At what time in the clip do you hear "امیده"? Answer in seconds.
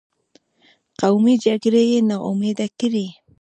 2.29-2.67